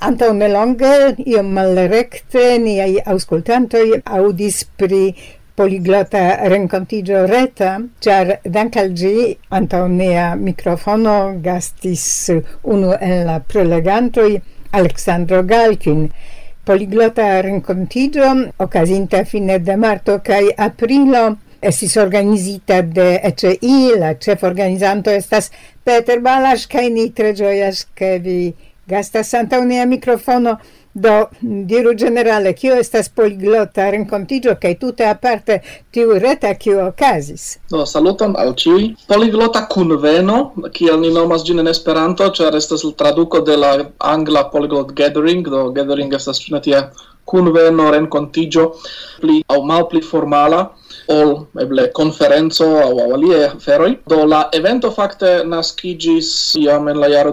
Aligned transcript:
Antau 0.00 0.30
nelonge, 0.30 1.16
io 1.26 1.40
malrecte, 1.42 2.42
niai 2.62 3.00
auscultantoi 3.02 3.96
audis 4.18 4.60
pri 4.78 5.08
poliglota 5.58 6.20
rencontigio 6.52 7.24
reta, 7.26 7.72
char 7.98 8.36
dankal 8.44 8.92
gi 8.94 9.32
antau 9.58 9.88
nea 9.90 10.36
microfono 10.38 11.16
gastis 11.42 12.04
unu 12.62 12.92
en 13.00 13.26
la 13.26 13.40
prelegantoi 13.40 14.38
Alexandro 14.70 15.42
Galkin, 15.42 16.06
poliglota 16.62 17.42
rencontigio 17.42 18.30
ocasinta 18.58 19.24
fine 19.24 19.58
de 19.58 19.76
marto 19.76 20.20
cae 20.22 20.54
aprilo 20.68 21.24
estis 21.60 21.96
organizita 21.98 22.82
de 22.82 23.18
ECI, 23.32 23.98
la 23.98 24.14
cef 24.14 24.46
organizanto 24.46 25.10
estas 25.10 25.50
Peter 25.82 26.20
Balas, 26.22 26.68
cae 26.70 26.86
ni 26.88 27.10
tre 27.10 27.34
gioias, 27.34 27.88
che 27.94 28.20
vi 28.22 28.54
gasta 28.88 29.24
santa 29.24 29.58
unia 29.60 29.86
microfono 29.86 30.56
do 30.94 31.26
diru 31.40 31.94
generale 31.94 32.52
kio 32.52 32.76
estas 32.82 33.08
poliglota 33.08 33.90
renkontiĝo 33.94 34.54
kaj 34.62 34.74
tute 34.80 35.06
aparte 35.06 35.58
tiu 35.94 36.16
reta 36.18 36.54
kio 36.54 36.86
okazis. 36.86 37.44
Do 37.70 37.84
saluton 37.86 38.34
al 38.38 38.54
ĉiuj. 38.62 38.88
Poliglota 39.08 39.66
kunveno, 39.70 40.38
kiel 40.78 40.98
ni 41.00 41.12
nomas 41.14 41.44
ĝin 41.46 41.62
en 41.62 41.70
Esperanto, 41.74 42.30
ĉar 42.40 42.56
estas 42.56 42.86
traduko 42.98 43.40
de 43.50 43.56
la 43.56 43.72
angla 43.98 44.48
polyglot 44.52 44.94
gathering, 45.02 45.46
do 45.46 45.68
gathering 45.76 46.14
estas 46.20 46.42
ĉu 46.42 46.56
ne 46.56 46.62
tia 46.64 46.82
kunveno, 47.28 47.90
renkontigio, 47.94 48.72
pli 49.20 49.42
au 49.54 49.62
mal 49.68 49.88
pli 49.90 50.02
formala, 50.02 50.64
ol 51.08 51.46
eble 51.62 51.88
conferenzo 51.96 52.66
au 52.82 52.98
au 53.00 53.14
alie 53.16 53.48
feroi. 53.64 53.96
Do 54.08 54.24
la 54.28 54.48
evento 54.52 54.90
facte 54.92 55.42
nascigis 55.48 56.30
iam 56.60 56.88
en 56.88 57.00
la 57.00 57.08
jaro 57.08 57.32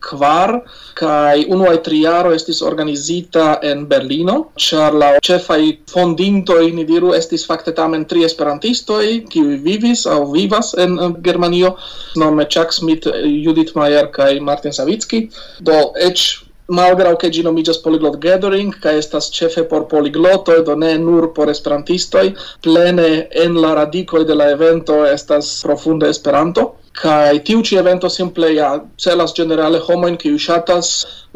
kvar 0.00 0.62
kai 0.94 1.44
unuae 1.48 1.82
tri 1.82 2.02
jaro 2.02 2.32
estis 2.32 2.62
organizita 2.62 3.58
en 3.62 3.86
Berlino, 3.86 4.52
char 4.56 4.92
la 4.94 5.18
cefai 5.20 5.80
fondintoi, 5.90 6.72
ni 6.72 6.84
diru, 6.84 7.12
estis 7.14 7.46
facte 7.46 7.72
tamen 7.72 8.06
tri 8.06 8.24
esperantistoi, 8.24 9.24
kiui 9.30 9.56
vivis 9.56 10.06
au 10.06 10.32
vivas 10.32 10.74
en 10.74 10.98
Germanio, 11.22 11.76
nome 12.16 12.46
Chuck 12.48 12.72
Smith, 12.72 13.06
Judith 13.44 13.74
Mayer 13.74 14.10
kai 14.12 14.38
Martin 14.40 14.72
Savitsky. 14.72 15.30
Do, 15.60 15.92
ec 15.96 16.47
malgraŭ 16.68 17.14
ke 17.20 17.30
ĝi 17.32 17.42
nomiĝas 17.46 17.78
Polyglot 17.84 18.18
Gathering 18.20 18.74
ca 18.82 18.92
estas 18.92 19.30
ĉefe 19.32 19.64
por 19.70 19.86
poliglotoj, 19.88 20.58
do 20.66 20.76
ne 20.76 20.90
nur 21.00 21.30
por 21.36 21.48
esperantistoi 21.52 22.34
plene 22.64 23.08
en 23.44 23.56
la 23.62 23.74
radico 23.78 24.20
de 24.24 24.36
la 24.36 24.50
evento 24.52 25.04
estas 25.06 25.62
profunde 25.64 26.10
Esperanto. 26.12 26.74
Kai 26.98 27.38
tiu 27.46 27.60
ci 27.62 27.76
evento 27.78 28.08
simple 28.10 28.48
ja 28.54 28.68
celas 28.98 29.32
generale 29.34 29.78
homo 29.78 30.08
in 30.10 30.16
kiu 30.18 30.38
ŝatas 30.38 30.88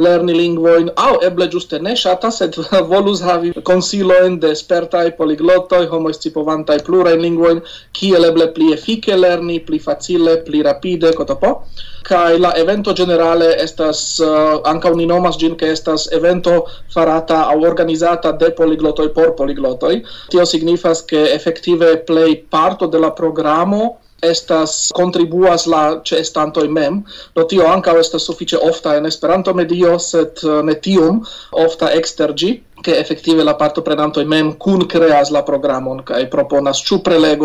lerni 0.02 0.34
lingvoin 0.34 0.88
au 0.96 1.20
eble 1.22 1.46
juste 1.52 1.78
ne 1.78 1.92
shatas 1.96 2.40
et 2.46 2.58
volus 2.92 3.22
havi 3.22 3.52
konsilojn 3.70 4.40
de 4.40 4.54
spertaj 4.56 5.12
e 5.12 5.86
homo 5.92 6.12
scipovantaj 6.12 6.78
plurajn 6.88 7.22
lingvoin 7.22 7.62
ki 7.92 8.10
eble 8.30 8.48
pli 8.54 8.72
efike 8.72 9.16
lerni 9.16 9.60
pli 9.60 9.78
facile 9.78 10.36
pli 10.42 10.62
rapide 10.62 11.12
kotopo. 11.12 11.62
Kai 12.02 12.38
la 12.38 12.52
evento 12.56 12.92
generale 12.92 13.54
estas 13.62 14.18
uh, 14.20 14.58
ankaŭ 14.64 14.92
uninomas 14.92 15.38
nomas 15.38 15.58
ke 15.58 15.70
estas 15.70 16.08
evento 16.12 16.66
farata 16.94 17.42
au 17.52 17.62
organizata 17.62 18.32
de 18.32 18.50
poliglotoj 18.50 19.12
por 19.14 19.36
poliglotoj. 19.36 20.02
Tio 20.30 20.44
signifas 20.44 21.02
ke 21.02 21.28
efektive 21.34 21.96
plej 22.06 22.42
parto 22.50 22.86
de 22.86 22.98
la 22.98 23.10
programo 23.10 24.01
estas 24.22 24.90
contribuas 24.94 25.66
la 25.66 26.00
cestantoi 26.06 26.68
mem, 26.68 27.02
do 27.34 27.44
tio 27.50 27.66
ankaŭ 27.66 27.96
estas 27.98 28.26
suffice 28.28 28.58
ofta 28.70 28.94
en 28.96 29.06
Esperanto 29.10 29.54
medio, 29.54 29.98
sed 29.98 30.44
eh, 30.46 30.60
ne 30.62 30.76
tium 30.80 31.22
ofta 31.64 31.90
extergi, 31.92 32.52
che 32.82 32.96
effettive 32.98 33.42
la 33.42 33.54
parto 33.54 33.82
prenanto 33.82 34.24
mem 34.24 34.56
kun 34.58 34.86
creas 34.86 35.30
la 35.30 35.42
programon 35.42 36.02
kai 36.04 36.26
proponas 36.26 36.82
ĉu 36.82 37.00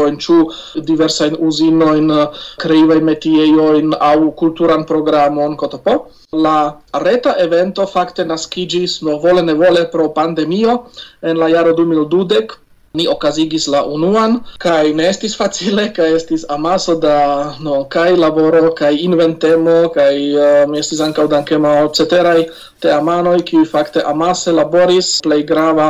in 0.08 0.18
ĉu 0.18 0.38
diversajn 0.76 1.36
uzinoin, 1.40 2.10
eh, 2.12 2.28
kreivajn 2.58 3.04
metiejojn 3.04 3.94
au 4.00 4.32
kulturan 4.32 4.86
programon 4.86 5.56
kotopo. 5.56 6.08
La 6.32 6.78
reta 6.94 7.36
evento 7.40 7.86
fakte 7.86 8.26
naskigis 8.26 9.02
no 9.02 9.18
vole 9.18 9.42
ne 9.42 9.54
vole 9.54 9.86
pro 9.92 10.10
pandemio 10.10 10.86
en 11.22 11.38
la 11.38 11.48
jaro 11.50 11.74
2020 11.74 12.67
Ni 12.94 13.08
okazigis 13.08 13.68
la 13.68 13.84
unuan, 13.86 14.40
kai 14.64 14.94
ne 14.96 15.10
estis 15.10 15.36
facile, 15.38 15.90
kai 15.94 16.14
estis 16.16 16.46
amaso 16.50 16.96
da, 17.00 17.56
no, 17.60 17.84
kai 17.86 18.16
laboro, 18.16 18.72
kai 18.74 18.96
inventemo, 19.04 19.90
kai 19.94 20.16
uh, 20.34 20.64
um, 20.66 20.76
estis 20.80 21.02
ankaŭ 21.04 21.28
dankema 21.32 21.74
ceterai 21.94 22.48
te 22.80 22.88
teamanoj, 22.88 23.42
kiuj 23.46 23.66
fakte 23.70 24.02
amase 24.06 24.54
laboris. 24.54 25.12
Plej 25.26 25.44
grava 25.50 25.88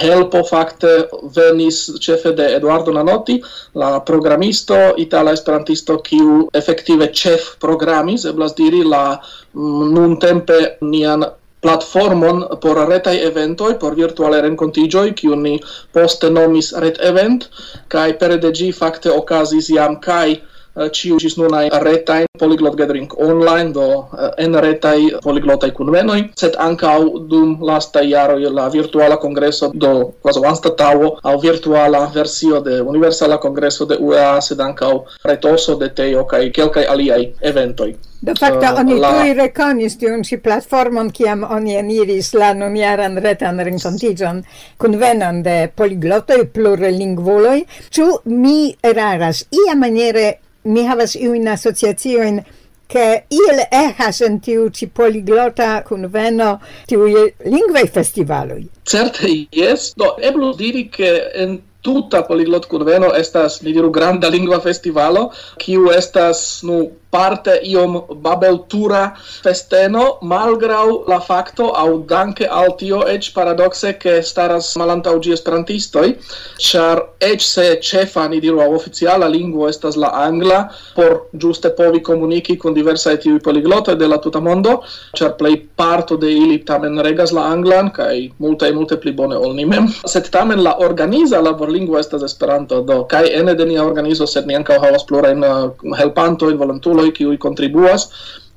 helpo 0.00 0.42
fakte 0.48 0.92
venis 1.36 1.82
ĉefe 2.02 2.32
de 2.36 2.48
Eduardo 2.56 2.94
Nanotti, 2.96 3.40
la 3.74 3.92
programisto, 4.06 4.78
itala 5.04 5.34
esperantisto, 5.36 5.98
kiu 6.06 6.46
efektive 6.56 7.10
ĉef 7.22 7.54
programis, 7.62 8.24
eblas 8.28 8.56
diri 8.58 8.82
la 8.84 9.04
mm, 9.16 9.92
nuntempe 9.94 10.60
nian 10.80 11.26
platformon 11.60 12.44
por 12.60 12.78
retai 12.88 13.18
eventoi, 13.26 13.74
por 13.78 13.96
virtuale 13.96 14.40
rencontigioi, 14.40 15.12
kiun 15.14 15.42
ni 15.42 15.58
poste 15.92 16.30
nomis 16.30 16.72
Red 16.72 17.00
Event, 17.04 17.48
kai 17.88 18.12
pere 18.20 18.38
de 18.40 18.52
gi 18.52 18.70
fakte 18.72 19.12
okazis 19.12 19.68
jam 19.74 20.00
kai 20.00 20.40
Eh, 20.80 20.88
ciu 20.96 21.18
gis 21.20 21.36
nunai 21.36 21.68
retain 21.84 22.24
Polyglot 22.40 22.74
Gathering 22.74 23.10
online, 23.20 23.72
do 23.72 24.08
eh, 24.16 24.44
en 24.44 24.54
retai 24.64 25.12
polyglotai 25.20 25.74
kunvenoi 25.76 26.30
set 26.40 26.56
ancau 26.56 27.20
dum 27.28 27.58
lasta 27.60 28.00
iaro 28.00 28.38
la 28.38 28.68
virtuala 28.72 29.16
congresso 29.16 29.70
do 29.74 30.14
quasi 30.22 30.40
anstatavo 30.40 31.18
au 31.22 31.36
virtuala 31.38 32.06
versio 32.14 32.60
de 32.60 32.80
universala 32.80 33.36
congresso 33.38 33.84
de 33.84 33.96
UEA, 34.00 34.40
sed 34.40 34.60
ancau 34.60 35.04
retoso 35.22 35.76
de 35.76 35.90
teo 35.90 36.24
kai 36.24 36.50
kelkai 36.50 36.86
aliai 36.86 37.34
eventoi. 37.42 37.96
Do 38.22 38.32
facta 38.34 38.72
uh, 38.72 38.76
eh, 38.76 38.80
oni 38.80 38.98
la... 39.00 39.12
tui 39.12 39.32
reconis 39.34 39.96
tiun 40.00 40.24
ci 40.24 40.36
platformon 40.36 41.12
ciam 41.12 41.44
oni 41.44 41.76
eniris 41.76 42.32
la 42.32 42.54
nuniaran 42.54 43.20
retan 43.20 43.60
renkontiĝon 43.60 44.44
kunvenon 44.78 45.42
de 45.42 45.70
poliglotoi 45.76 46.46
plurlingvuloj, 46.54 47.64
Ciu 47.90 48.20
mi 48.24 48.74
eraras 48.82 49.44
ia 49.52 49.76
maniere 49.76 50.38
mi 50.62 50.86
havas 50.86 51.14
iujn 51.14 51.48
asociaciojn 51.48 52.42
che 52.90 53.24
il 53.28 53.58
ehas 53.70 54.20
en 54.26 54.40
tiu 54.40 54.68
ci 54.70 54.88
poliglota 54.88 55.82
conveno 55.86 56.60
tiu 56.86 57.06
lingvei 57.06 57.86
festivaloi 57.86 58.68
Certe, 58.82 59.46
yes. 59.50 59.92
Do, 59.94 60.04
no, 60.04 60.16
eblu 60.18 60.54
diri 60.54 60.88
che 60.88 61.30
en 61.32 61.60
tuta 61.80 62.24
poliglot 62.26 62.66
conveno 62.68 63.12
estas, 63.16 63.60
ni 63.62 63.72
diru, 63.72 63.90
granda 63.90 64.28
lingua 64.28 64.60
festivalo, 64.60 65.30
kiu 65.60 65.90
estas, 65.94 66.60
nu, 66.66 66.82
parte 67.10 67.58
iom 67.66 68.00
babeltura 68.22 69.14
festeno 69.42 70.18
malgrau 70.22 71.04
la 71.08 71.20
facto, 71.20 71.72
au 71.74 71.98
danke 72.06 72.46
al 72.46 72.76
tio 72.78 73.02
ec 73.08 73.32
paradoxe, 73.34 73.96
ke 73.98 74.20
staras 74.22 74.76
malantau 74.76 75.18
gi 75.22 75.32
esperantistoi, 75.32 76.16
char 76.58 77.02
ec 77.20 77.40
se 77.40 77.66
cefa, 77.82 78.28
ni 78.28 78.40
diru 78.40 78.60
au 78.60 78.74
oficiala 78.74 79.28
lingua 79.28 79.68
estas 79.70 79.96
la 79.96 80.10
angla 80.26 80.60
por 80.94 81.26
giuste 81.36 81.70
povi 81.76 82.00
komuniki 82.00 82.56
kun 82.56 82.74
diversa 82.74 83.16
tiuj 83.16 83.40
poliglotoj 83.42 83.96
de 83.98 84.08
la 84.08 84.18
tuta 84.18 84.40
mondo 84.40 84.80
char 85.16 85.34
plei 85.38 85.56
parto 85.76 86.16
de 86.16 86.30
ili 86.30 86.58
tamen 86.64 87.00
regas 87.02 87.32
la 87.32 87.46
anglan 87.52 87.90
kaj 87.90 88.30
multaj 88.38 88.72
multe 88.74 88.96
pli 89.00 89.12
bone 89.12 89.36
ol 89.36 89.54
nimem, 89.54 89.88
set 90.12 90.30
tamen 90.30 90.62
la 90.62 90.76
organiza 90.78 91.40
laborlingvo 91.42 91.98
estas 91.98 92.22
Esperanto 92.22 92.82
do 92.86 93.02
kaj 93.10 93.24
ene 93.40 93.54
de 93.54 93.66
nia 93.66 93.84
organizo 93.84 94.26
sed 94.26 94.46
ni 94.46 94.56
ankaŭ 94.58 94.78
havas 94.84 95.06
plurajn 95.08 95.44
eh, 95.44 95.94
helpantojn 95.98 96.58
volontulo 96.60 96.99
reguloj 97.00 97.12
kiuj 97.16 97.38
contribuas 97.38 98.08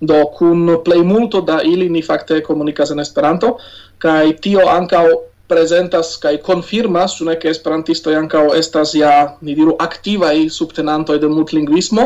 do 0.01 0.25
kun 0.37 0.67
plejmulto 0.83 1.41
da 1.41 1.61
ili 1.63 1.89
ni 1.89 2.01
fakte 2.01 2.41
komunikas 2.43 2.91
en 2.91 2.99
Esperanto 2.99 3.57
kaj 3.97 4.34
tio 4.43 4.67
ankaŭ 4.69 5.05
presentas 5.47 6.17
kai 6.17 6.37
confirmas 6.37 7.17
su 7.17 7.25
ne 7.25 7.35
ke 7.40 7.49
esperantistoj 7.51 8.16
ankaŭ 8.16 8.43
estas 8.59 8.93
ja 8.95 9.13
ni 9.41 9.55
diru 9.55 9.75
aktiva 9.85 10.31
i 10.34 10.49
subtenanto 10.49 11.17
de 11.17 11.28
multlingvismo 11.28 12.05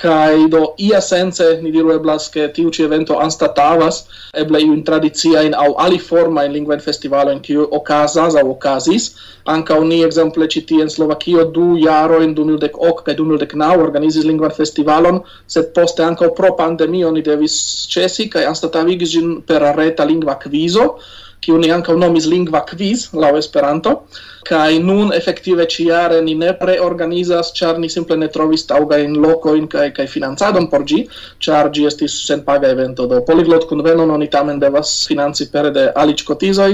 kai 0.00 0.48
do 0.52 0.60
ia 0.88 1.00
sense 1.00 1.46
ni 1.62 1.72
diru 1.72 1.94
eblas 1.94 2.28
ke 2.34 2.48
tiu 2.58 2.70
ĉi 2.76 2.84
evento 2.84 3.16
anstatavas 3.26 4.02
eble 4.42 4.60
in 4.66 4.84
tradizia 4.84 5.42
in 5.48 5.56
aliformajn 5.86 6.80
festivalo 6.84 7.32
in 7.32 7.40
kiu 7.40 7.68
okazas 7.70 8.34
au 8.36 8.50
okazis. 8.50 9.14
Anka 9.44 9.78
ni 9.80 10.02
ekzemple 10.04 10.46
ĉi 10.48 10.60
tie 10.68 10.82
en 10.82 10.90
Slovakio 10.90 11.44
du 11.56 11.76
jaro 11.76 12.22
en 12.22 12.34
2018 12.34 12.78
ok 12.90 13.04
kaj 13.06 13.14
dum 13.14 13.36
dek 13.38 13.52
organizis 13.78 14.24
lingvan 14.24 14.50
festivalon 14.50 15.20
sed 15.46 15.72
poste 15.74 16.04
anka 16.04 16.28
pro 16.28 16.54
pandemio 16.56 17.10
ni 17.10 17.22
devis 17.22 17.86
ĉesi 17.92 18.28
kaj 18.28 18.44
anstatavigis 18.52 19.10
ĝin 19.10 19.42
per 19.42 19.62
reta 19.76 20.04
lingva 20.04 20.38
kvizo 20.38 20.98
kiu 21.44 21.58
ni 21.62 21.72
ankaŭ 21.78 21.96
nomis 22.04 22.28
lingva 22.34 22.64
quiz 22.70 23.08
laŭ 23.24 23.34
Esperanto 23.42 23.98
kaj 24.44 24.78
nun 24.84 25.12
efektive 25.16 25.64
ĉiare 25.74 26.20
ni 26.24 26.34
ne 26.40 26.50
preorganizas 26.60 27.52
ĉar 27.58 27.78
ni 27.80 27.88
simple 27.92 28.16
ne 28.20 28.28
trovis 28.34 28.66
taŭgajn 28.68 29.16
lokojn 29.24 29.66
kaj 29.72 29.86
kaj 29.96 30.06
financadon 30.14 30.68
por 30.72 30.84
ĝi 30.90 31.00
ĉar 31.46 31.70
ĝi 31.76 31.86
estis 31.90 32.16
senpaga 32.26 32.70
evento. 32.74 33.06
Do 33.10 33.22
poliglot 33.28 33.66
kunvenon 33.70 34.12
oni 34.16 34.28
tamen 34.34 34.60
devas 34.60 34.92
financi 35.08 35.48
pere 35.52 35.72
de 35.76 35.86
aliĝkotizoj 36.02 36.70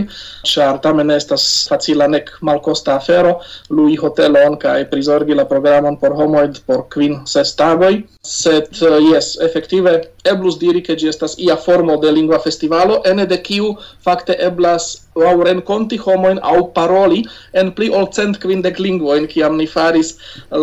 ĉar 0.52 0.80
tamen 0.86 1.14
estas 1.14 1.46
facila 1.70 2.08
nek 2.10 2.32
malkosta 2.50 2.96
afero 2.98 3.36
lui 3.70 3.96
hotelon 4.02 4.58
kaj 4.64 4.78
prizorgi 4.90 5.38
la 5.38 5.46
programon 5.52 5.98
por 6.02 6.16
homoj 6.18 6.48
por 6.66 6.86
kvin 6.94 7.20
ses 7.26 7.54
tagoj. 7.56 7.94
Sed 8.26 8.82
eh, 8.82 8.98
jes 9.12 9.36
efektive 9.46 9.94
eblus 10.24 10.58
diri 10.60 10.82
ke 10.84 10.98
ĝi 10.98 11.08
estas 11.14 11.38
ia 11.38 11.56
formo 11.56 11.96
de 12.02 12.10
lingva 12.12 12.42
festivalo 12.42 13.00
ene 13.08 13.26
de 13.30 13.38
kiu 13.40 13.74
fakte 14.04 14.36
eblas 14.38 14.59
eblas 14.60 15.06
aŭ 15.20 15.42
renkonti 15.44 15.98
homoin 16.00 16.38
aŭ 16.46 16.58
paroli 16.76 17.20
en 17.60 17.72
pli 17.76 17.88
ol 17.90 18.06
cent 18.14 18.38
kvindek 18.42 18.78
lingvoin, 18.78 19.26
kiam 19.26 19.56
ni 19.56 19.66
faris 19.66 20.14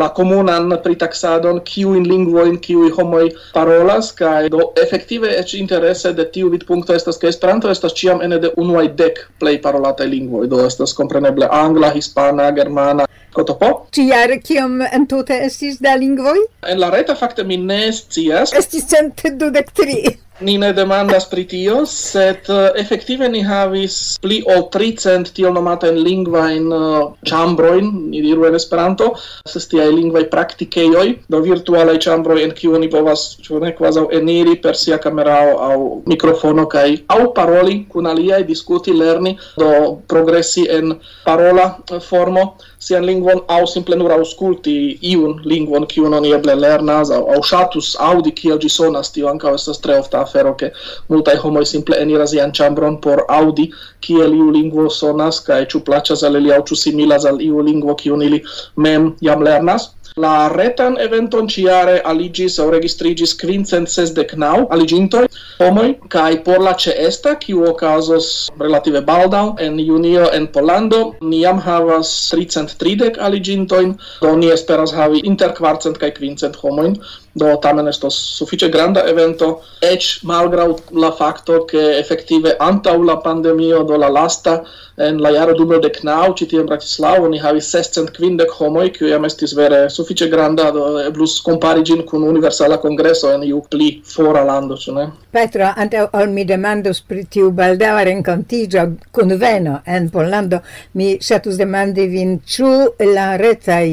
la 0.02 0.10
komunan 0.18 0.72
pritaksadon, 0.84 1.62
kiujn 1.68 2.08
lingvojn 2.08 2.58
kiuj 2.64 2.92
homoi 2.98 3.30
parolas, 3.54 4.12
kai 4.20 4.50
do 4.54 4.72
efektive 4.84 5.34
ec 5.42 5.54
interese 5.60 6.14
de 6.14 6.26
tiu 6.34 6.50
vid 6.54 6.66
punto 6.70 6.94
estas, 6.94 7.18
ke 7.18 7.28
Esperanto 7.28 7.70
estas 7.70 7.94
ciam 7.94 8.22
ene 8.22 8.40
de 8.40 8.54
unuai 8.58 8.88
dek 9.02 9.26
play 9.40 9.58
parolata 9.58 10.06
lingvoi 10.06 10.48
do 10.48 10.64
estas 10.66 10.94
kompreneble 10.94 11.50
angla, 11.52 11.92
hispana, 11.94 12.52
germana, 12.52 13.08
kotopo. 13.34 13.74
Ĉijare 13.94 14.40
kiom 14.42 14.80
entute 14.88 15.42
estis 15.46 15.82
da 15.84 15.98
lingvoi? 16.00 16.40
En 16.72 16.80
la 16.82 16.90
reta 16.94 17.16
fakte 17.20 17.44
mi 17.44 17.58
ne 17.58 17.92
scias. 17.92 18.56
Estis 18.58 18.88
cent 18.90 19.28
dudek 19.38 19.74
tri. 19.76 20.00
Ni 20.40 20.54
ne 20.62 20.68
demandas 20.74 21.26
pri 21.30 21.48
tio, 21.50 21.80
sed 21.90 22.46
uh, 22.54 22.68
efektive 22.78 23.26
ni 23.30 23.40
havis 23.42 23.96
pli 24.22 24.44
ol 24.46 24.68
300 24.70 25.32
tiel 25.34 25.56
nomatajn 25.56 25.98
lingvajn 25.98 26.68
uh, 26.70 26.84
eh, 26.88 27.08
chambroin, 27.26 27.90
ni 28.12 28.22
diru 28.22 28.46
en 28.46 28.58
Esperanto, 28.60 29.08
estas 29.48 29.66
tiaj 29.72 29.88
lingva 29.90 30.22
praktikejoj, 30.30 31.08
do 31.34 31.42
virtualaj 31.42 31.98
chambroi 32.06 32.44
en 32.46 32.54
kiu 32.60 32.78
ni 32.78 32.90
povas 32.94 33.26
ĉune 33.48 33.74
kvazaŭ 33.80 34.06
eniri 34.20 34.54
per 34.62 34.78
sia 34.78 35.02
kamerao 35.02 35.58
aŭ 35.72 35.80
mikrofono 36.14 36.68
kaj 36.70 36.88
aŭ 37.18 37.20
paroli 37.34 37.80
kun 37.90 38.06
aliaj, 38.14 38.44
diskuti, 38.46 38.94
lerni, 38.94 39.34
do 39.58 39.74
progresi 40.06 40.68
en 40.70 41.00
parola 41.26 41.72
eh, 41.90 41.98
formo 42.12 42.52
sian 42.88 43.06
lingvon 43.10 43.42
aŭ 43.52 43.64
simple 43.74 43.98
nur 43.98 44.14
aŭskulti 44.14 44.76
iun 45.12 45.42
lingvon 45.50 45.88
kiu 45.90 46.06
oni 46.20 46.32
eble 46.38 46.54
lernas 46.56 47.10
au, 47.16 47.26
aŭ 47.34 47.42
ŝatus 47.52 47.96
aŭdi 48.12 48.36
kiel 48.38 48.62
ĝi 48.64 48.70
sonas, 48.78 49.10
tio 49.16 49.32
ankaŭ 49.34 49.56
estas 49.58 49.82
tre 49.84 49.98
ofta 49.98 50.27
afero 50.28 50.56
che 50.60 50.72
multaj 51.10 51.38
homoj 51.44 51.66
simple 51.74 52.00
eniras 52.04 52.38
ian 52.38 52.56
ĉambron 52.60 53.02
por 53.02 53.26
audi 53.40 53.70
kiel 54.08 54.36
iu 54.40 54.52
lingvo 54.60 54.90
sonas 55.00 55.42
kaj 55.50 55.62
ĉu 55.74 55.84
plaĉas 55.90 56.24
al 56.28 56.40
ili 56.42 56.56
aŭ 56.56 56.64
ĉu 56.70 56.82
similas 56.86 57.26
al 57.26 57.42
iu 57.50 57.64
lingvo 57.70 57.96
kiun 58.04 58.26
ili 58.30 58.44
mem 58.76 59.14
jam 59.30 59.46
lernas. 59.50 59.94
La 60.18 60.50
retan 60.50 60.96
eventon 60.98 61.46
ciare 61.54 62.00
aligis 62.12 62.56
o 62.64 62.64
registrigis 62.74 63.36
quincent 63.38 63.92
sesdec 63.96 64.32
nau 64.44 64.64
aligintoi 64.74 65.28
homoi, 65.60 65.92
cae 66.10 66.40
por 66.48 66.64
la 66.68 66.74
ceesta, 66.74 67.36
kiu 67.44 67.62
ocasos 67.70 68.50
relative 68.58 69.04
baldau, 69.06 69.54
en 69.60 69.78
junio 69.78 70.32
en 70.34 70.48
Polando, 70.48 71.02
ni 71.22 71.44
jam 71.44 71.62
havas 71.62 72.16
330 72.32 73.22
aligintoin, 73.28 73.94
do 74.22 74.34
ni 74.42 74.50
esperas 74.56 74.96
havi 74.98 75.22
inter 75.24 75.54
quarcent 75.54 76.02
cae 76.02 76.12
quincent 76.18 76.58
homoin, 76.64 76.98
do 77.42 77.54
tamen 77.62 77.88
estos 77.92 78.18
sufiĉe 78.40 78.70
granda 78.74 79.06
evento 79.12 79.52
eĉ 79.92 80.10
malgraŭ 80.32 80.68
la 81.04 81.12
fakto 81.20 81.64
ke 81.70 81.86
efektive 82.02 82.56
antaŭ 82.70 82.98
la 83.10 83.18
pandemio 83.24 83.84
do 83.84 83.98
la 84.04 84.10
lasta 84.20 84.58
en 84.98 85.22
la 85.22 85.30
jaro 85.30 85.54
dubo 85.54 85.78
de 85.78 85.92
knau 85.94 86.34
ĉi 86.38 86.48
tie 86.50 86.60
en 86.60 86.68
Bratislavo 86.70 87.28
ni 87.30 87.38
havis 87.42 87.68
650 87.76 88.54
homoj 88.58 88.88
kiuj 88.96 89.12
jam 89.12 89.28
estis 89.30 89.54
vere 89.58 89.84
sufiĉe 89.94 90.28
granda 90.32 90.72
do 90.74 90.88
eblus 91.04 91.36
kompari 91.46 91.86
ĝin 91.90 92.02
kun 92.10 92.26
universala 92.26 92.80
kongreso 92.82 93.30
en 93.36 93.46
iu 93.46 93.62
pli 93.70 93.90
fora 94.14 94.44
lando 94.48 94.78
ĉu 94.84 94.96
ne? 94.98 95.06
Petro 95.32 95.70
antaŭ 95.84 96.08
ol 96.18 96.34
mi 96.34 96.46
demandos 96.50 97.04
pri 97.06 97.28
tiu 97.36 97.52
baldaŭa 97.60 98.08
renkontiĝo 98.10 98.88
kunveno 99.14 99.82
en 99.86 100.10
Pollando 100.10 100.64
mi 100.98 101.14
ŝatus 101.30 101.62
demandi 101.62 102.08
vin 102.10 102.40
ĉu 102.56 102.72
la 103.14 103.28
retaj 103.38 103.86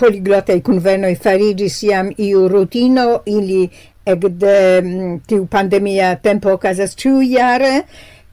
poliglotaj 0.00 0.58
kunvenoj 0.66 1.14
fariĝis 1.24 1.82
jam 1.86 2.10
iu 2.18 2.48
rutino, 2.48 3.20
ili 3.26 3.68
ekde 4.06 4.56
mm, 4.80 5.18
tiu 5.28 5.46
pandemia 5.46 6.14
tempo 6.24 6.52
okazas 6.56 6.96
ĉiujare 6.96 7.72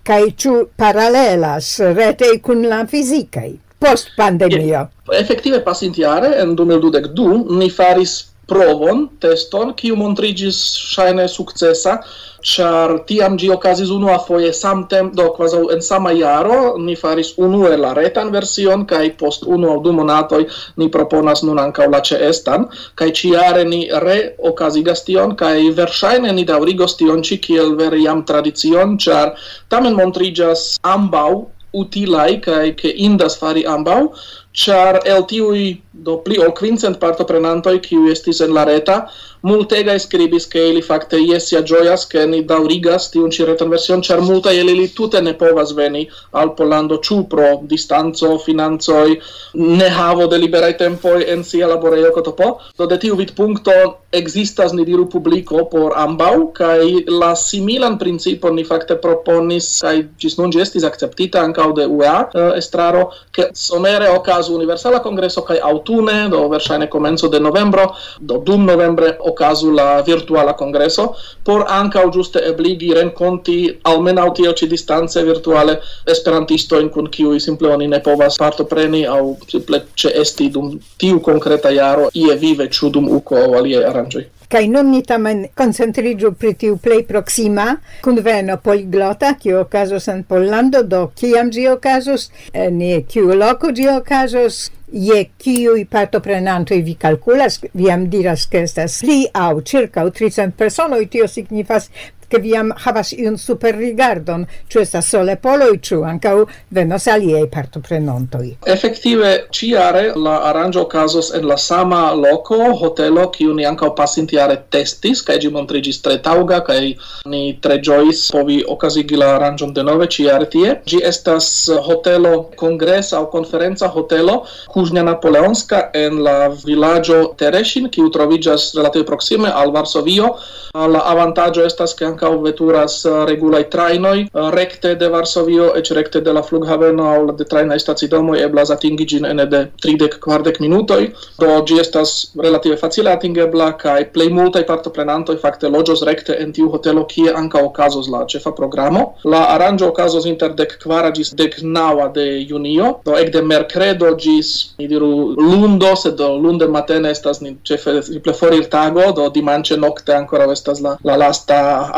kaj 0.08 0.22
ĉu 0.42 0.54
paralelas 0.80 1.74
retei 1.98 2.40
kun 2.44 2.64
la 2.72 2.86
fizikaj 2.88 3.50
post 3.80 4.14
pandemio. 4.18 4.66
Yeah. 4.66 4.88
Efektive 5.19 5.60
pasintjare 5.64 6.31
en 6.42 6.56
2022 6.56 7.60
ni 7.60 7.69
faris 7.69 8.16
provon, 8.47 9.07
teston, 9.19 9.73
kiu 9.75 9.95
montrigis 9.99 10.59
shaine 10.77 11.27
successa, 11.27 11.99
char 12.41 12.99
tiam 13.07 13.35
gi 13.38 13.49
okazis 13.51 13.89
unua 13.91 14.17
foje 14.27 14.53
samtem, 14.53 15.09
do 15.15 15.25
kvazaŭ 15.35 15.63
en 15.73 15.81
sama 15.81 16.13
jaro 16.15 16.77
ni 16.77 16.95
faris 16.95 17.33
unue 17.38 17.73
la 17.77 17.94
retan 17.97 18.31
version 18.31 18.85
kai 18.85 19.09
post 19.19 19.44
unu 19.44 19.71
au 19.73 19.81
du 19.83 19.91
monatoj 19.91 20.45
ni 20.77 20.88
proponas 20.89 21.44
nun 21.44 21.59
ankaŭ 21.59 21.89
la 21.91 21.99
ĉeestan 22.09 22.69
kai 22.95 23.09
ciare 23.11 23.65
ni 23.65 23.81
reokazigas 24.05 25.03
tion 25.09 25.35
kai 25.35 25.69
versaine 25.81 26.31
ni 26.31 26.45
daurigos 26.45 26.95
tion 26.97 27.23
ci 27.23 27.38
kiel 27.38 27.75
veri 27.75 28.03
jam 28.05 28.23
tradicion, 28.23 28.97
char 28.97 29.35
tamen 29.69 29.95
montrigas 29.95 30.77
ambau 30.83 31.49
utilai 31.74 32.40
kai 32.42 32.72
ke 32.72 32.94
indas 32.96 33.38
fari 33.40 33.66
ambau 33.66 34.14
char 34.54 35.02
el 35.06 35.24
tiui 35.30 35.81
do 35.94 36.18
pli 36.25 36.40
ol 36.40 36.54
quincent 36.60 37.00
partoprenantoi 37.00 37.80
kiu 37.80 38.08
estis 38.12 38.42
en 38.42 38.54
la 38.54 38.66
reta 38.66 39.08
multega 39.47 39.94
escribis 39.94 40.47
che 40.47 40.61
ili 40.71 40.81
facte 40.81 41.17
jes 41.17 41.49
gioias 41.63 42.07
che 42.07 42.25
ni 42.25 42.44
daurigas 42.45 43.09
tiun 43.09 43.31
ci 43.31 43.44
retroversion 43.44 44.01
char 44.01 44.21
multa 44.21 44.51
ili 44.51 44.75
li 44.75 44.88
tute 44.94 45.21
ne 45.21 45.33
povas 45.33 45.73
veni 45.73 46.07
al 46.31 46.53
Polando 46.53 46.99
ciu 46.99 47.23
pro 47.27 47.59
distanzo, 47.61 48.38
finanzoi, 48.38 49.19
ne 49.53 49.89
havo 49.89 50.27
de 50.27 50.38
liberai 50.38 50.75
tempoi 50.75 51.23
en 51.27 51.44
sia 51.44 51.67
laboreio 51.67 52.11
cotopo. 52.11 52.59
Do 52.77 52.85
de 52.85 52.97
tiu 52.97 53.15
vit 53.15 53.33
puncto 53.35 53.71
existas 54.11 54.73
ni 54.73 54.85
diru 54.85 55.07
publico 55.07 55.65
por 55.65 55.94
ambau, 55.95 56.51
kai 56.51 57.03
la 57.07 57.35
similan 57.35 57.97
principon 57.97 58.55
ni 58.55 58.63
facte 58.63 58.95
proponis 58.95 59.81
kaj 59.81 59.97
gis 60.19 60.38
nun 60.38 60.51
gestis 60.51 60.83
acceptita 60.83 61.41
akceptita 61.41 61.73
de 61.73 61.85
UEA 61.85 62.29
estraro 62.55 63.13
che 63.31 63.49
somere 63.53 64.07
ocasu 64.07 64.53
Universala 64.53 64.99
congreso 64.99 65.44
kai 65.44 65.59
autune, 65.59 66.29
do 66.29 66.47
versaine 66.47 66.88
comenzo 66.88 67.27
de 67.27 67.39
novembro, 67.39 67.95
do 68.19 68.38
dum 68.38 68.65
novembre 68.65 69.17
ocasu 69.38 69.72
la 69.72 70.01
virtuala 70.01 70.54
congresso 70.54 71.16
por 71.44 71.66
anca 71.68 72.01
o 72.06 72.10
giuste 72.10 72.42
ebligi 72.42 72.94
renconti 72.94 73.78
almenau 73.84 74.34
tio 74.34 74.54
ci 74.54 74.68
distanze 74.68 75.24
virtuale 75.24 75.80
esperantisto 76.06 76.80
in 76.80 76.89
cun 76.89 77.10
kiu 77.10 77.39
simple 77.39 77.69
oni 77.69 77.88
ne 77.88 78.00
povas 78.00 78.38
partopreni 78.38 79.06
au 79.06 79.38
simple 79.47 79.85
ce 79.95 80.09
esti 80.16 80.50
dum 80.50 80.80
tiu 80.97 81.19
concreta 81.19 81.69
iaro 81.69 82.09
ie 82.14 82.35
vive 82.35 82.69
ciu 82.69 82.90
dum 82.90 83.07
uco 83.09 83.35
o 83.35 83.57
alie 83.57 83.85
aranjoi 83.85 84.26
Kai 84.47 84.68
non 84.71 84.88
ni 84.92 85.02
tamen 85.04 85.50
concentrigiu 85.59 86.30
pri 86.31 86.54
tiu 86.56 86.78
plej 86.80 87.02
proxima 87.04 87.66
conveno 88.02 88.56
poliglota 88.64 89.33
kiu 89.35 89.57
okazos 89.59 90.07
en 90.07 90.23
Pollando 90.23 90.83
do 90.83 91.11
kiam 91.19 91.52
casos 91.52 91.68
okazos, 91.73 92.31
eh, 92.54 92.69
ne 92.71 93.02
kiu 93.04 93.35
loko 93.35 93.71
ĝi 93.71 93.90
okazos, 93.97 94.71
je 94.91 95.25
kiuj 95.37 95.85
partoprenantoj 95.91 96.81
vi 96.81 96.95
calculas 96.95 97.59
vi 97.73 97.91
am 97.91 98.07
diras, 98.09 98.45
ke 98.47 98.63
estas 98.63 98.99
pli 99.03 99.25
aŭ 99.35 99.51
ĉirkaŭ 99.67 100.07
tricent 100.15 100.56
personoj, 100.57 101.06
tio 101.11 101.27
signifas 101.27 101.89
che 102.28 102.40
viam 102.40 102.74
havas 102.86 103.14
iun 103.16 103.38
superrigardon, 103.40 104.46
ciu 104.68 104.81
estas 104.81 105.07
sole 105.07 105.38
poloi, 105.40 105.80
ciu 105.80 106.04
ankaŭ 106.07 106.36
venos 106.76 107.07
aliei 107.07 107.48
partoprenontoi. 107.48 108.57
Effective, 108.68 109.48
ciare 109.52 110.12
la 110.16 110.38
arrangio 110.50 110.86
casos 110.92 111.31
en 111.34 111.48
la 111.48 111.57
sama 111.57 112.14
loko, 112.16 112.60
hotelo, 112.81 113.30
kiu 113.31 113.54
ni 113.56 113.66
ancau 113.66 113.94
pasintiare 113.96 114.57
testis 114.74 115.24
kaj 115.24 115.40
gi 115.44 115.54
montrigis 115.54 116.02
tre 116.04 116.18
tauga, 116.24 116.60
cae 116.68 116.96
ni 117.31 117.44
tre 117.64 117.80
joys 117.80 118.26
povi 118.34 118.60
ocasigi 118.68 119.16
la 119.19 119.34
aranĝon 119.38 119.74
denove 119.74 120.10
ciare 120.12 120.50
tie. 120.52 120.76
Ĝi 120.88 121.02
estas 121.07 121.69
hotelo 121.88 122.50
kongresa 122.60 123.22
aŭ 123.22 123.30
conferenza 123.31 123.88
hotelo 123.88 124.42
Kuznia 124.74 125.04
Napoleonska 125.07 125.88
en 125.96 126.22
la 126.24 126.50
villaggio 126.66 127.34
Tereshin, 127.40 127.88
kiu 127.94 128.12
troviĝas 128.12 128.74
relative 128.76 129.07
proksime 129.07 129.52
al 129.52 129.72
Varsovio. 129.72 130.36
La 130.78 131.00
avantaĝo 131.10 131.64
estas 131.66 131.96
che 131.98 132.06
ankaŭ 132.18 132.42
veturas 132.42 133.06
uh, 133.06 133.26
regulaj 133.30 133.69
trajnoj. 133.69 134.28
Uh, 134.33 134.50
rekte 134.54 134.95
de 134.95 135.09
Varsovio 135.14 135.69
eĉ 135.78 135.92
rekte 135.94 136.21
de 136.21 136.33
la 136.33 136.42
flughaveno 136.42 137.06
aŭ 137.14 137.36
de 137.38 137.45
trajnaj 137.45 137.80
stacidomoj 137.83 138.40
eblas 138.42 138.71
atingi 138.74 139.06
ĝin 139.06 139.26
ene 139.30 139.45
de 139.45 139.68
30 139.86 140.18
kvardek 140.24 140.59
minutoj. 140.59 141.12
Do 141.38 141.59
ĝi 141.69 141.80
estas 141.81 142.14
relative 142.42 142.78
facile 142.81 143.14
atingebla 143.14 143.69
kaj 143.78 144.09
plej 144.14 144.30
multaj 144.33 144.64
partoprenantoj 144.66 145.38
fakte 145.44 145.69
loĝos 145.69 146.02
rekte 146.09 146.38
en 146.42 146.54
tiu 146.54 146.71
hotelo 146.74 147.06
kie 147.06 147.30
ankaŭ 147.33 147.64
okazos 147.69 148.09
la 148.09 148.24
ĉefa 148.26 148.56
programo. 148.57 149.04
La 149.24 149.44
aranĝo 149.54 149.92
okazos 149.94 150.26
inter 150.26 150.56
dek 150.57 150.78
kvara 150.81 151.14
ĝis 151.14 151.33
dek 151.38 151.59
naŭa 151.62 152.09
de 152.18 152.26
junio. 152.50 152.95
Do 153.06 153.18
ekde 153.19 153.44
merkredo 153.45 154.16
ĝis 154.26 154.54
mi 154.80 154.90
diru 154.90 155.12
lundo 155.38 155.94
sed 155.95 156.18
do 156.18 156.31
lunde 156.42 156.68
matene 156.68 157.14
estas 157.14 157.44
ni 157.45 157.54
ĉefe 157.64 158.02
simple 158.09 158.33
forir 158.33 158.66
tago. 158.74 159.12
Do 159.14 159.30
dimanĉe 159.38 159.78
nokte 159.78 160.18
ankoraŭ 160.18 160.50
estas 160.56 160.81
la 160.81 160.97
la 161.06 161.18
lasta 161.21 161.57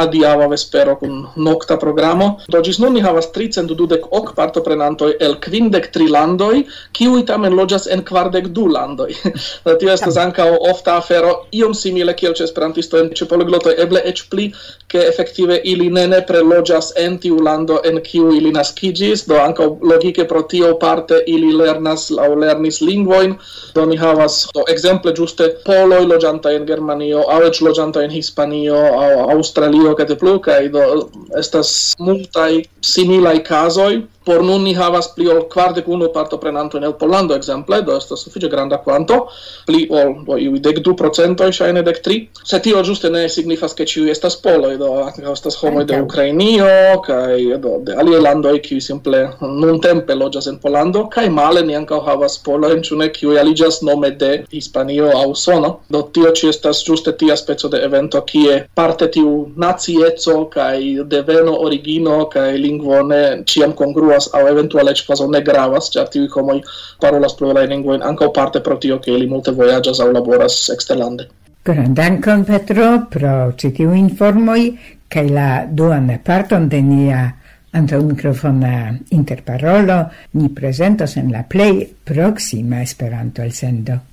adiava 0.09 0.49
vespero 0.51 0.97
kun 0.99 1.21
nokta 1.37 1.77
programo. 1.81 2.29
Do 2.51 2.61
ĝis 2.65 2.81
nun 2.83 2.97
ni 2.97 3.05
havas 3.05 3.29
ok 4.19 4.33
partoprenantoj 4.35 5.11
el 5.19 5.35
kvindek 5.43 5.91
tri 5.93 6.07
landoj, 6.09 6.63
kiuj 6.97 7.25
tamen 7.29 7.55
loĝas 7.55 7.87
en 7.87 8.03
kvardek 8.03 8.49
du 8.57 8.67
landoj. 8.67 9.09
Tio 9.79 9.93
estas 9.93 10.17
ankaŭ 10.17 10.49
ofta 10.71 10.97
afero 10.97 11.31
iom 11.55 11.73
simile 11.73 12.13
kiel 12.13 12.33
ĉe 12.33 12.43
Esperantisto 12.49 12.99
en 12.99 13.11
ĉe 13.15 13.27
poliglotoj, 13.29 13.75
eble 13.85 14.01
eĉ 14.11 14.23
pli, 14.31 14.49
ke 14.91 15.01
efektive 15.05 15.59
ili 15.71 15.89
ne 15.93 16.05
nepre 16.13 16.41
loĝas 16.41 16.91
en 16.97 17.17
tiu 17.23 17.39
lando 17.45 17.79
en 17.85 17.99
kiu 18.05 18.31
ili 18.35 18.51
naskiĝis, 18.55 19.25
do 19.29 19.37
ankaŭ 19.41 19.67
logike 19.91 20.25
pro 20.31 20.41
tio 20.53 20.73
parte 20.81 21.21
ili 21.27 21.51
lernas 21.61 22.07
aŭ 22.25 22.29
lernis 22.43 22.81
lingvojn, 22.81 23.35
do 23.75 23.85
ni 23.85 23.99
havas 24.01 24.39
do 24.55 24.65
ekzemple 24.73 25.13
ĝuste 25.19 25.49
poloj 25.65 26.01
loĝantaj 26.09 26.55
en 26.59 26.67
Germanio, 26.69 27.23
aŭ 27.35 27.41
eĉ 27.49 27.61
loĝantaj 27.67 28.07
en 28.07 28.15
Hispanio 28.17 28.79
aŭ 29.03 29.11
Aŭstralio 29.35 29.93
kaj 30.07 30.15
plu 30.21 30.37
kaj 30.47 30.59
do 30.75 30.85
estas 31.41 31.73
multaj 31.99 32.51
similaj 32.93 33.37
kazoj 33.51 33.91
por 34.29 34.43
nun 34.45 34.61
ni 34.67 34.75
havas 34.77 35.09
pli 35.15 35.25
ol 35.33 35.41
kvardek 35.49 35.87
unu 35.89 36.11
partoprenanto 36.13 36.77
en 36.77 36.83
el 36.85 36.93
Pollando 37.01 37.33
ekzemple, 37.33 37.81
do 37.81 37.95
estas 37.97 38.21
sufiĉe 38.21 38.49
granda 38.51 38.77
kvanto, 38.83 39.23
pli 39.65 39.87
ol 39.89 40.19
do 40.27 40.37
iuj 40.37 40.59
dek 40.67 40.83
du 40.85 40.93
procentoj, 40.99 41.49
ŝajne 41.59 41.81
dek 41.87 42.01
tri. 42.05 42.19
Se 42.45 42.59
tio 42.61 42.83
ĝuste 42.85 43.09
ne 43.09 43.23
signifas 43.33 43.73
ke 43.73 43.87
ĉiuj 43.89 44.11
estas 44.13 44.37
poloj, 44.43 44.75
do 44.77 44.91
ankaŭ 45.07 45.33
estas 45.33 45.57
homoj 45.63 45.87
de 45.89 45.97
Ukrainio 46.03 46.67
kaj 47.07 47.39
do 47.63 47.79
de 47.87 47.95
aliaj 48.03 48.19
landoj 48.27 48.53
kiuj 48.67 48.83
simple 48.85 49.23
nuntempe 49.41 50.15
loĝas 50.19 50.49
en 50.51 50.59
Pollando 50.61 51.05
kaj 51.15 51.25
male 51.33 51.65
ni 51.65 51.77
ankaŭ 51.79 51.99
havas 52.05 52.37
polojn 52.45 52.83
ĉu 52.85 52.99
ne 53.01 53.09
kiuj 53.15 53.39
aliĝas 53.41 53.81
nome 53.89 54.11
de 54.21 54.31
Hispanio 54.53 55.09
aŭ 55.15 55.25
Usono. 55.33 55.73
Do 55.89 56.03
tio 56.13 56.33
ĉi 56.37 56.51
estas 56.53 56.83
ĝuste 56.85 57.15
tia 57.17 57.37
speco 57.39 57.71
de 57.73 57.81
evento 57.87 58.21
kie 58.29 58.59
parte 58.75 59.09
tiu 59.17 59.33
nacieco 59.65 60.37
kaj 60.53 60.77
deveno 61.15 61.57
origino 61.65 62.19
kaj 62.33 62.49
lingvo 62.61 63.01
ne 63.09 63.21
ĉiam 63.49 63.73
kongruas 63.81 64.18
gravas 64.19 64.29
au 64.33 64.47
eventuale 64.47 64.91
ec 64.91 65.05
quasi 65.05 65.27
ne 65.27 65.41
gravas, 65.41 65.89
cia 65.91 66.05
tivi 66.05 66.27
homoi 66.27 66.61
parolas 66.99 67.35
pluraj 67.35 67.67
lingvojn 67.67 68.01
ankaŭ 68.03 68.31
parte 68.33 68.59
pro 68.59 68.77
tio 68.77 68.99
ke 68.99 69.11
ili 69.11 69.27
multe 69.27 69.51
vojaĝas 69.51 69.99
aŭ 69.99 70.11
laboras 70.11 70.69
eksterlande. 70.73 71.27
Grandankon 71.65 72.45
Petro 72.45 73.07
pro 73.11 73.51
ĉi 73.57 73.71
tiu 73.75 73.93
informoj 73.93 74.77
kaj 75.09 75.27
la 75.29 75.65
duan 75.65 76.19
parton 76.23 76.69
de 76.69 76.81
nia 76.81 77.35
Antaŭ 77.71 77.99
mikrofona 78.01 78.97
interparolo 79.13 80.09
ni 80.33 80.49
presentos 80.49 81.17
en 81.17 81.29
la 81.31 81.43
play 81.43 81.85
proxima 82.03 82.81
Esperanto-elsendo. 82.81 84.08